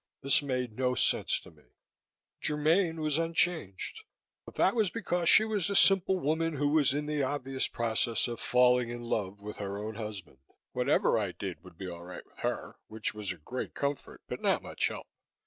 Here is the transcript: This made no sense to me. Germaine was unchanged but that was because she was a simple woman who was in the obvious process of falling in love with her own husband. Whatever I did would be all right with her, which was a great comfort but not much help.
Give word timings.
This 0.23 0.41
made 0.41 0.79
no 0.79 0.95
sense 0.95 1.39
to 1.41 1.51
me. 1.51 1.61
Germaine 2.43 3.01
was 3.01 3.19
unchanged 3.19 4.03
but 4.45 4.55
that 4.55 4.73
was 4.73 4.89
because 4.89 5.29
she 5.29 5.45
was 5.45 5.69
a 5.69 5.75
simple 5.75 6.19
woman 6.19 6.55
who 6.55 6.69
was 6.69 6.91
in 6.91 7.05
the 7.05 7.21
obvious 7.21 7.67
process 7.67 8.27
of 8.27 8.39
falling 8.39 8.89
in 8.89 9.03
love 9.03 9.39
with 9.39 9.57
her 9.57 9.77
own 9.77 9.93
husband. 9.93 10.39
Whatever 10.71 11.19
I 11.19 11.33
did 11.33 11.63
would 11.63 11.77
be 11.77 11.87
all 11.87 12.01
right 12.01 12.25
with 12.25 12.39
her, 12.39 12.77
which 12.87 13.13
was 13.13 13.31
a 13.31 13.37
great 13.37 13.75
comfort 13.75 14.23
but 14.27 14.41
not 14.41 14.63
much 14.63 14.87
help. 14.87 15.05